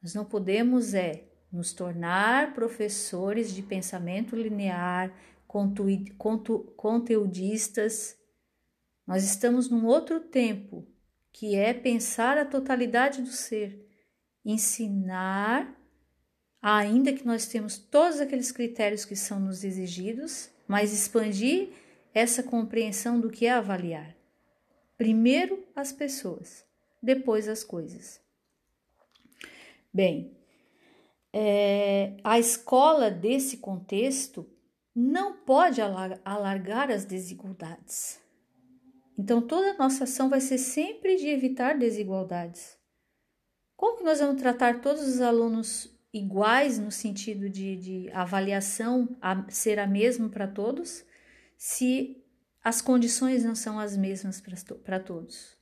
Nós 0.02 0.14
não 0.14 0.24
podemos 0.24 0.94
é 0.94 1.28
nos 1.52 1.74
tornar 1.74 2.54
professores 2.54 3.52
de 3.52 3.60
pensamento 3.60 4.34
linear, 4.34 5.12
conteudistas. 5.46 8.16
Nós 9.06 9.24
estamos 9.24 9.68
num 9.68 9.84
outro 9.84 10.20
tempo, 10.20 10.88
que 11.30 11.54
é 11.54 11.74
pensar 11.74 12.38
a 12.38 12.46
totalidade 12.46 13.20
do 13.20 13.30
ser, 13.30 13.86
ensinar, 14.42 15.78
ainda 16.62 17.12
que 17.12 17.26
nós 17.26 17.46
temos 17.46 17.76
todos 17.76 18.20
aqueles 18.20 18.50
critérios 18.50 19.04
que 19.04 19.14
são 19.14 19.38
nos 19.38 19.64
exigidos, 19.64 20.48
mas 20.66 20.94
expandir 20.94 21.74
essa 22.14 22.42
compreensão 22.42 23.20
do 23.20 23.28
que 23.28 23.44
é 23.44 23.52
avaliar. 23.52 24.16
Primeiro 24.96 25.62
as 25.76 25.92
pessoas, 25.92 26.66
depois 27.02 27.48
as 27.48 27.64
coisas. 27.64 28.20
Bem, 29.92 30.36
é, 31.32 32.16
a 32.22 32.38
escola 32.38 33.10
desse 33.10 33.58
contexto 33.58 34.48
não 34.94 35.32
pode 35.32 35.80
alargar 35.80 36.90
as 36.90 37.04
desigualdades. 37.04 38.20
Então, 39.16 39.42
toda 39.42 39.72
a 39.72 39.76
nossa 39.76 40.04
ação 40.04 40.28
vai 40.28 40.40
ser 40.40 40.58
sempre 40.58 41.16
de 41.16 41.28
evitar 41.28 41.76
desigualdades. 41.76 42.78
Como 43.76 43.98
que 43.98 44.04
nós 44.04 44.20
vamos 44.20 44.40
tratar 44.40 44.80
todos 44.80 45.02
os 45.02 45.20
alunos 45.20 45.92
iguais 46.12 46.78
no 46.78 46.90
sentido 46.90 47.48
de, 47.50 47.76
de 47.76 48.10
avaliação 48.12 49.16
a 49.20 49.48
ser 49.50 49.78
a 49.78 49.86
mesma 49.86 50.28
para 50.28 50.46
todos, 50.46 51.04
se 51.56 52.24
as 52.62 52.80
condições 52.80 53.44
não 53.44 53.54
são 53.54 53.78
as 53.78 53.96
mesmas 53.96 54.42
para 54.84 55.00
todos. 55.00 55.57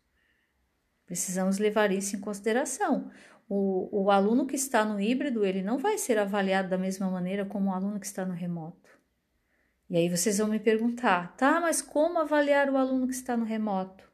Precisamos 1.06 1.58
levar 1.58 1.90
isso 1.92 2.16
em 2.16 2.20
consideração. 2.20 3.10
O, 3.48 4.04
o 4.04 4.10
aluno 4.10 4.46
que 4.46 4.56
está 4.56 4.84
no 4.84 5.00
híbrido, 5.00 5.44
ele 5.44 5.62
não 5.62 5.78
vai 5.78 5.96
ser 5.96 6.18
avaliado 6.18 6.68
da 6.68 6.76
mesma 6.76 7.08
maneira 7.08 7.44
como 7.44 7.70
o 7.70 7.72
aluno 7.72 8.00
que 8.00 8.06
está 8.06 8.26
no 8.26 8.34
remoto. 8.34 8.90
E 9.88 9.96
aí 9.96 10.08
vocês 10.08 10.38
vão 10.38 10.48
me 10.48 10.58
perguntar, 10.58 11.36
tá, 11.36 11.60
mas 11.60 11.80
como 11.80 12.18
avaliar 12.18 12.68
o 12.68 12.76
aluno 12.76 13.06
que 13.06 13.14
está 13.14 13.36
no 13.36 13.44
remoto? 13.44 14.04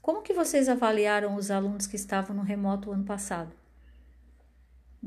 Como 0.00 0.22
que 0.22 0.32
vocês 0.32 0.68
avaliaram 0.68 1.34
os 1.34 1.50
alunos 1.50 1.88
que 1.88 1.96
estavam 1.96 2.36
no 2.36 2.42
remoto 2.42 2.92
ano 2.92 3.04
passado? 3.04 3.52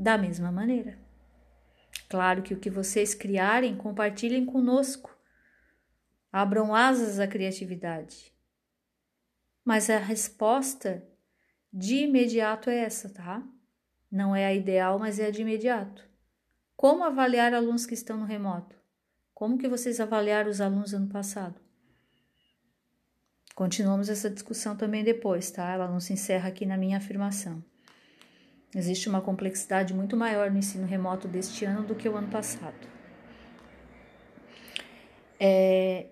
da 0.00 0.16
mesma 0.16 0.50
maneira. 0.50 0.98
Claro 2.08 2.42
que 2.42 2.54
o 2.54 2.58
que 2.58 2.70
vocês 2.70 3.14
criarem, 3.14 3.76
compartilhem 3.76 4.46
conosco. 4.46 5.14
Abram 6.32 6.74
asas 6.74 7.20
à 7.20 7.26
criatividade. 7.26 8.32
Mas 9.64 9.90
a 9.90 9.98
resposta 9.98 11.02
de 11.72 12.04
imediato 12.04 12.70
é 12.70 12.78
essa, 12.78 13.08
tá? 13.08 13.42
Não 14.10 14.34
é 14.34 14.46
a 14.46 14.54
ideal, 14.54 14.98
mas 14.98 15.18
é 15.18 15.26
a 15.26 15.30
de 15.30 15.42
imediato. 15.42 16.04
Como 16.76 17.04
avaliar 17.04 17.54
alunos 17.54 17.86
que 17.86 17.94
estão 17.94 18.16
no 18.16 18.24
remoto? 18.24 18.76
Como 19.34 19.58
que 19.58 19.68
vocês 19.68 20.00
avaliaram 20.00 20.50
os 20.50 20.60
alunos 20.60 20.92
ano 20.92 21.08
passado? 21.08 21.60
Continuamos 23.54 24.08
essa 24.08 24.30
discussão 24.30 24.74
também 24.76 25.04
depois, 25.04 25.50
tá? 25.50 25.70
Ela 25.70 25.86
não 25.86 26.00
se 26.00 26.12
encerra 26.12 26.48
aqui 26.48 26.64
na 26.64 26.76
minha 26.76 26.96
afirmação. 26.96 27.62
Existe 28.74 29.08
uma 29.08 29.20
complexidade 29.20 29.92
muito 29.92 30.16
maior 30.16 30.50
no 30.50 30.58
ensino 30.58 30.86
remoto 30.86 31.28
deste 31.28 31.64
ano 31.64 31.82
do 31.82 31.94
que 31.94 32.08
o 32.08 32.16
ano 32.16 32.28
passado. 32.28 32.88
É, 35.38 36.06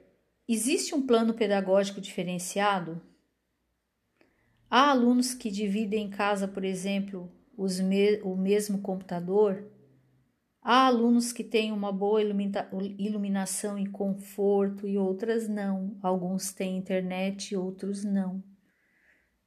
existe 0.48 0.94
um 0.94 1.06
plano 1.06 1.34
pedagógico 1.34 2.00
diferenciado? 2.00 3.00
Há 4.70 4.90
alunos 4.90 5.32
que 5.32 5.50
dividem 5.50 6.06
em 6.06 6.10
casa, 6.10 6.46
por 6.46 6.62
exemplo, 6.62 7.32
me, 7.56 8.20
o 8.22 8.36
mesmo 8.36 8.80
computador? 8.80 9.64
Há 10.60 10.86
alunos 10.86 11.32
que 11.32 11.42
têm 11.42 11.72
uma 11.72 11.90
boa 11.90 12.20
iluminação 12.22 13.78
e 13.78 13.88
conforto 13.88 14.86
e 14.86 14.98
outras 14.98 15.48
não. 15.48 15.96
Alguns 16.02 16.52
têm 16.52 16.76
internet 16.76 17.52
e 17.52 17.56
outros 17.56 18.04
não. 18.04 18.44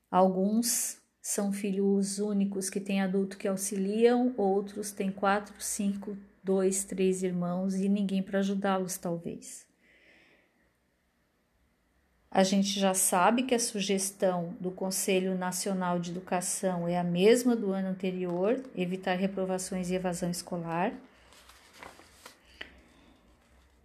Alguns 0.09 0.99
são 1.21 1.53
filhos 1.53 2.17
únicos 2.17 2.67
que 2.71 2.79
têm 2.79 3.01
adulto 3.01 3.37
que 3.37 3.47
auxiliam, 3.47 4.33
outros 4.35 4.91
têm 4.91 5.11
quatro, 5.11 5.53
cinco, 5.59 6.17
dois, 6.43 6.83
três 6.83 7.21
irmãos 7.21 7.75
e 7.75 7.87
ninguém 7.87 8.23
para 8.23 8.39
ajudá-los, 8.39 8.97
talvez. 8.97 9.70
A 12.33 12.43
gente 12.43 12.79
já 12.79 12.93
sabe 12.93 13.43
que 13.43 13.53
a 13.53 13.59
sugestão 13.59 14.55
do 14.57 14.71
Conselho 14.71 15.37
Nacional 15.37 15.99
de 15.99 16.11
Educação 16.11 16.87
é 16.87 16.97
a 16.97 17.03
mesma 17.03 17.57
do 17.57 17.73
ano 17.73 17.89
anterior, 17.89 18.63
evitar 18.73 19.15
reprovações 19.15 19.89
e 19.89 19.95
evasão 19.95 20.31
escolar. 20.31 20.93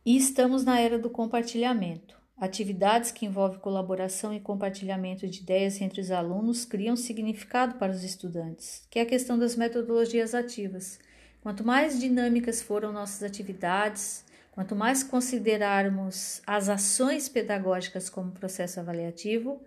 E 0.04 0.16
estamos 0.16 0.64
na 0.64 0.78
era 0.78 0.96
do 0.96 1.10
compartilhamento. 1.10 2.14
Atividades 2.38 3.10
que 3.10 3.26
envolvem 3.26 3.58
colaboração 3.58 4.32
e 4.32 4.38
compartilhamento 4.38 5.26
de 5.26 5.40
ideias 5.40 5.80
entre 5.80 6.00
os 6.00 6.12
alunos 6.12 6.64
criam 6.64 6.94
significado 6.94 7.74
para 7.74 7.90
os 7.90 8.04
estudantes, 8.04 8.86
que 8.88 9.00
é 9.00 9.02
a 9.02 9.06
questão 9.06 9.36
das 9.36 9.56
metodologias 9.56 10.36
ativas. 10.36 11.00
Quanto 11.40 11.64
mais 11.64 11.98
dinâmicas 11.98 12.62
foram 12.62 12.92
nossas 12.92 13.24
atividades, 13.24 14.24
quanto 14.56 14.74
mais 14.74 15.04
considerarmos 15.04 16.42
as 16.44 16.68
ações 16.68 17.28
pedagógicas 17.28 18.10
como 18.10 18.32
processo 18.32 18.80
avaliativo, 18.80 19.62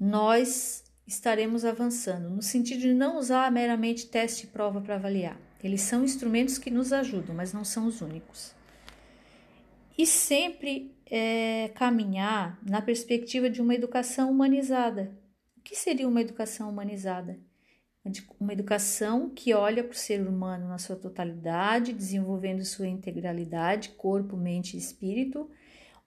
nós 0.00 0.82
estaremos 1.06 1.66
avançando, 1.66 2.30
no 2.30 2.40
sentido 2.40 2.80
de 2.80 2.94
não 2.94 3.18
usar 3.18 3.52
meramente 3.52 4.06
teste 4.06 4.44
e 4.44 4.48
prova 4.48 4.80
para 4.80 4.94
avaliar. 4.94 5.38
Eles 5.62 5.82
são 5.82 6.02
instrumentos 6.02 6.56
que 6.56 6.70
nos 6.70 6.90
ajudam, 6.90 7.34
mas 7.34 7.52
não 7.52 7.62
são 7.64 7.86
os 7.86 8.00
únicos 8.00 8.54
e 9.96 10.06
sempre 10.06 10.94
é, 11.06 11.70
caminhar 11.74 12.58
na 12.62 12.80
perspectiva 12.80 13.50
de 13.50 13.60
uma 13.60 13.74
educação 13.74 14.30
humanizada. 14.30 15.12
O 15.56 15.60
que 15.60 15.76
seria 15.76 16.08
uma 16.08 16.20
educação 16.20 16.68
humanizada? 16.68 17.38
Uma 18.40 18.52
educação 18.52 19.30
que 19.30 19.54
olha 19.54 19.84
para 19.84 19.92
o 19.92 19.96
ser 19.96 20.26
humano 20.26 20.68
na 20.68 20.78
sua 20.78 20.96
totalidade, 20.96 21.92
desenvolvendo 21.92 22.64
sua 22.64 22.88
integralidade, 22.88 23.90
corpo, 23.90 24.36
mente 24.36 24.74
e 24.74 24.78
espírito, 24.78 25.48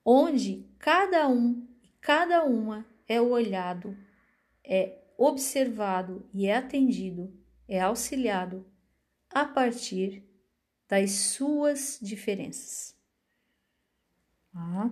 onde 0.03 0.69
cada 0.77 1.27
um 1.29 1.65
e 1.81 1.87
cada 2.01 2.43
uma 2.43 2.85
é 3.07 3.21
olhado, 3.21 3.97
é 4.63 5.01
observado 5.17 6.27
e 6.33 6.47
é 6.47 6.57
atendido, 6.57 7.33
é 7.67 7.79
auxiliado 7.79 8.65
a 9.29 9.45
partir 9.45 10.27
das 10.89 11.11
suas 11.11 11.97
diferenças. 12.01 12.95
Tá? 14.51 14.91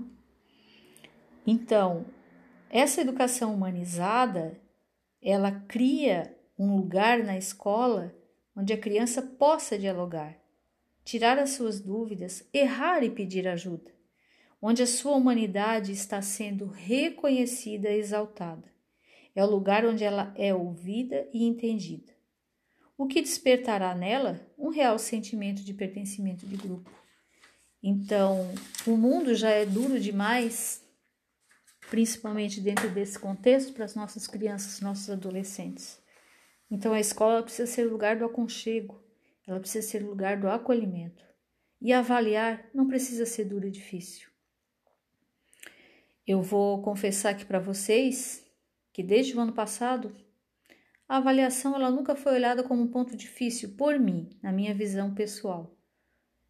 Então, 1.45 2.05
essa 2.69 3.01
educação 3.01 3.53
humanizada, 3.53 4.59
ela 5.21 5.51
cria 5.51 6.35
um 6.57 6.75
lugar 6.75 7.23
na 7.23 7.37
escola 7.37 8.15
onde 8.55 8.73
a 8.73 8.77
criança 8.77 9.21
possa 9.21 9.77
dialogar, 9.77 10.37
tirar 11.03 11.39
as 11.39 11.51
suas 11.51 11.79
dúvidas, 11.79 12.47
errar 12.53 13.03
e 13.03 13.09
pedir 13.09 13.47
ajuda, 13.47 13.91
onde 14.61 14.81
a 14.81 14.87
sua 14.87 15.15
humanidade 15.15 15.91
está 15.91 16.21
sendo 16.21 16.67
reconhecida 16.67 17.89
e 17.89 17.99
exaltada. 17.99 18.71
É 19.35 19.43
o 19.43 19.49
lugar 19.49 19.85
onde 19.85 20.03
ela 20.03 20.31
é 20.37 20.53
ouvida 20.53 21.27
e 21.33 21.43
entendida, 21.43 22.13
o 22.95 23.07
que 23.07 23.21
despertará 23.21 23.95
nela 23.95 24.39
um 24.57 24.69
real 24.69 24.99
sentimento 24.99 25.63
de 25.63 25.73
pertencimento 25.73 26.45
de 26.45 26.55
grupo. 26.55 26.89
Então, 27.81 28.53
o 28.85 28.95
mundo 28.95 29.35
já 29.35 29.49
é 29.49 29.65
duro 29.65 29.99
demais, 29.99 30.81
principalmente 31.89 32.61
dentro 32.61 32.89
desse 32.89 33.19
contexto, 33.19 33.73
para 33.73 33.83
as 33.83 33.95
nossas 33.95 34.27
crianças, 34.27 34.79
nossos 34.79 35.09
adolescentes. 35.09 36.02
Então, 36.73 36.91
a 36.91 36.99
escola 36.99 37.43
precisa 37.43 37.71
ser 37.71 37.83
lugar 37.83 38.17
do 38.17 38.25
aconchego, 38.25 38.99
ela 39.45 39.59
precisa 39.59 39.87
ser 39.87 40.03
lugar 40.03 40.39
do 40.39 40.49
acolhimento. 40.49 41.23
E 41.79 41.93
avaliar 41.93 42.67
não 42.73 42.87
precisa 42.87 43.27
ser 43.27 43.45
duro 43.45 43.67
e 43.67 43.69
difícil. 43.69 44.27
Eu 46.25 46.41
vou 46.41 46.81
confessar 46.81 47.29
aqui 47.29 47.45
para 47.45 47.59
vocês 47.59 48.43
que 48.91 49.03
desde 49.03 49.37
o 49.37 49.39
ano 49.39 49.53
passado 49.53 50.15
a 51.07 51.17
avaliação 51.17 51.75
ela 51.75 51.91
nunca 51.91 52.15
foi 52.15 52.33
olhada 52.33 52.63
como 52.63 52.81
um 52.81 52.87
ponto 52.87 53.15
difícil 53.15 53.75
por 53.77 53.99
mim, 53.99 54.35
na 54.41 54.51
minha 54.51 54.73
visão 54.73 55.13
pessoal 55.13 55.77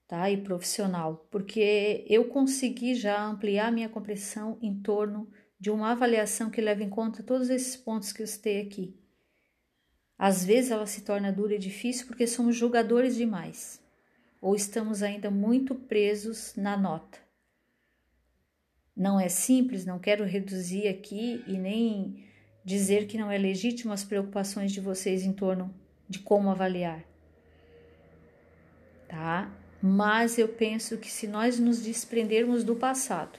tá? 0.07 0.31
e 0.31 0.37
profissional, 0.37 1.27
porque 1.29 2.05
eu 2.07 2.29
consegui 2.29 2.95
já 2.95 3.21
ampliar 3.25 3.73
minha 3.73 3.89
compreensão 3.89 4.57
em 4.61 4.81
torno 4.81 5.29
de 5.59 5.69
uma 5.69 5.91
avaliação 5.91 6.49
que 6.49 6.61
leva 6.61 6.81
em 6.81 6.89
conta 6.89 7.21
todos 7.21 7.49
esses 7.49 7.75
pontos 7.75 8.13
que 8.13 8.21
eu 8.21 8.27
citei 8.27 8.61
aqui. 8.61 9.02
Às 10.25 10.45
vezes 10.45 10.71
ela 10.71 10.85
se 10.85 11.01
torna 11.01 11.33
dura 11.33 11.55
e 11.55 11.59
difícil 11.59 12.07
porque 12.07 12.25
somos 12.25 12.55
julgadores 12.55 13.13
demais, 13.13 13.83
ou 14.39 14.55
estamos 14.55 15.03
ainda 15.03 15.29
muito 15.29 15.75
presos 15.75 16.55
na 16.55 16.77
nota. 16.77 17.19
Não 18.95 19.19
é 19.19 19.27
simples, 19.27 19.85
não 19.85 19.99
quero 19.99 20.23
reduzir 20.23 20.87
aqui 20.87 21.43
e 21.45 21.57
nem 21.57 22.23
dizer 22.63 23.05
que 23.05 23.17
não 23.17 23.29
é 23.29 23.37
legítimo 23.37 23.91
as 23.91 24.05
preocupações 24.05 24.71
de 24.71 24.79
vocês 24.79 25.23
em 25.23 25.33
torno 25.33 25.75
de 26.07 26.19
como 26.19 26.49
avaliar. 26.49 27.03
Tá? 29.09 29.53
Mas 29.81 30.37
eu 30.37 30.47
penso 30.47 30.97
que 30.97 31.11
se 31.11 31.27
nós 31.27 31.59
nos 31.59 31.83
desprendermos 31.83 32.63
do 32.63 32.77
passado, 32.77 33.37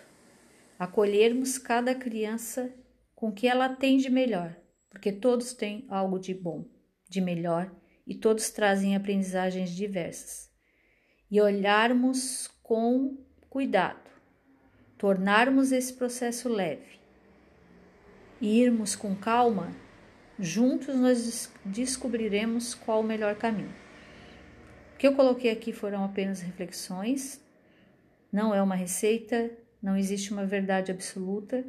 acolhermos 0.79 1.57
cada 1.57 1.95
criança 1.95 2.71
com 3.15 3.29
o 3.29 3.33
que 3.33 3.49
ela 3.49 3.71
tem 3.71 3.97
de 3.97 4.11
melhor, 4.11 4.55
porque 4.91 5.11
todos 5.11 5.55
têm 5.55 5.87
algo 5.89 6.19
de 6.19 6.35
bom, 6.35 6.74
de 7.15 7.21
melhor 7.21 7.71
e 8.07 8.15
todos 8.15 8.51
trazem 8.51 8.95
aprendizagens 8.95 9.71
diversas, 9.71 10.51
e 11.31 11.41
olharmos 11.41 12.51
com 12.63 13.17
cuidado, 13.49 14.11
tornarmos 14.99 15.73
esse 15.73 15.95
processo 15.95 16.49
leve 16.49 16.99
e 18.41 18.61
irmos 18.61 18.95
com 18.95 19.15
calma, 19.15 19.75
juntos 20.39 20.95
nós 20.97 21.51
descobriremos 21.65 22.75
qual 22.75 23.01
o 23.01 23.05
melhor 23.05 23.37
caminho. 23.37 23.75
O 24.95 24.97
que 24.99 25.07
eu 25.07 25.15
coloquei 25.15 25.51
aqui 25.51 25.73
foram 25.73 26.05
apenas 26.05 26.41
reflexões, 26.41 27.41
não 28.31 28.55
é 28.55 28.61
uma 28.61 28.75
receita, 28.75 29.51
não 29.81 29.97
existe 29.97 30.33
uma 30.33 30.45
verdade 30.45 30.91
absoluta 30.91 31.65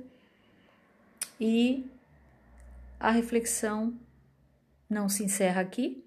e 1.40 1.86
a 3.00 3.12
reflexão 3.12 3.98
não 4.90 5.10
se 5.10 5.24
encerra 5.24 5.62
aqui. 5.62 6.04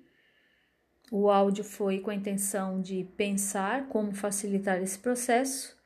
O 1.11 1.31
áudio 1.31 1.65
foi 1.65 2.01
com 2.01 2.11
a 2.11 2.15
intenção 2.15 2.81
de 2.81 3.05
pensar 3.17 3.89
como 3.89 4.15
facilitar 4.15 4.83
esse 4.83 4.99
processo 4.99 5.77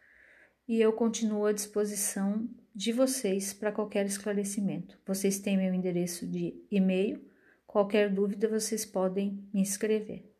e 0.66 0.80
eu 0.80 0.92
continuo 0.92 1.46
à 1.46 1.52
disposição 1.52 2.48
de 2.74 2.92
vocês 2.92 3.52
para 3.52 3.72
qualquer 3.72 4.06
esclarecimento. 4.06 4.98
Vocês 5.06 5.38
têm 5.38 5.56
meu 5.56 5.72
endereço 5.72 6.26
de 6.26 6.54
e-mail, 6.70 7.22
qualquer 7.66 8.10
dúvida 8.10 8.48
vocês 8.48 8.84
podem 8.84 9.48
me 9.52 9.62
escrever. 9.62 10.34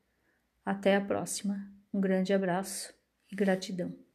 Até 0.64 0.96
a 0.96 1.00
próxima. 1.00 1.70
Um 1.92 2.00
grande 2.00 2.32
abraço 2.32 2.94
e 3.30 3.36
gratidão. 3.36 4.12